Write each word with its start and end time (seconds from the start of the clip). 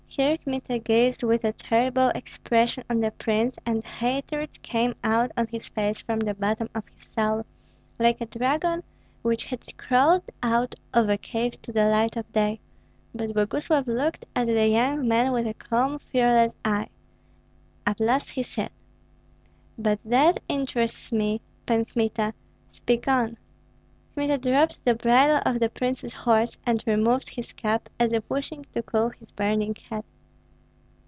Here 0.13 0.37
Kmita 0.37 0.77
gazed 0.77 1.23
with 1.23 1.45
a 1.45 1.53
terrible 1.53 2.09
expression 2.09 2.83
on 2.89 2.99
the 2.99 3.11
prince, 3.11 3.55
and 3.65 3.81
hatred 3.85 4.61
came 4.61 4.93
out 5.05 5.31
on 5.37 5.47
his 5.47 5.69
face 5.69 6.01
from 6.01 6.19
the 6.19 6.33
bottom 6.33 6.67
of 6.75 6.83
his 6.89 7.03
soul, 7.05 7.45
like 7.97 8.19
a 8.19 8.25
dragon 8.25 8.83
which 9.21 9.45
had 9.45 9.61
crawled 9.77 10.23
out 10.43 10.75
of 10.93 11.07
a 11.07 11.17
cave 11.17 11.61
to 11.61 11.71
the 11.71 11.85
light 11.85 12.17
of 12.17 12.29
day; 12.33 12.59
but 13.15 13.29
Boguslav 13.33 13.87
looked 13.87 14.25
at 14.35 14.47
the 14.47 14.67
young 14.67 15.07
man 15.07 15.31
with 15.31 15.47
a 15.47 15.53
calm, 15.53 15.97
fearless 15.97 16.53
eye. 16.65 16.89
At 17.87 18.01
last 18.01 18.31
he 18.31 18.43
said, 18.43 18.71
"But 19.79 19.99
that 20.03 20.41
interests 20.49 21.13
me, 21.13 21.39
Pan 21.65 21.85
Kmita; 21.85 22.33
speak 22.69 23.07
on." 23.07 23.37
Kmita 24.13 24.39
dropped 24.39 24.83
the 24.83 24.93
bridle 24.93 25.39
of 25.45 25.61
the 25.61 25.69
prince's 25.69 26.11
horse, 26.11 26.57
and 26.65 26.83
removed 26.85 27.29
his 27.29 27.53
cap 27.53 27.87
as 27.97 28.11
if 28.11 28.29
wishing 28.29 28.65
to 28.73 28.83
cool 28.83 29.07
his 29.07 29.31
burning 29.31 29.73
head. 29.89 30.03